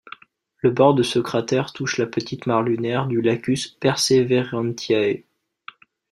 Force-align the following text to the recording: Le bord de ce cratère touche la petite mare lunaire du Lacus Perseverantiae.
Le 0.63 0.71
bord 0.71 0.95
de 0.95 1.03
ce 1.03 1.19
cratère 1.19 1.73
touche 1.73 1.97
la 1.99 2.07
petite 2.07 2.47
mare 2.47 2.63
lunaire 2.63 3.05
du 3.05 3.21
Lacus 3.21 3.67
Perseverantiae. 3.67 5.21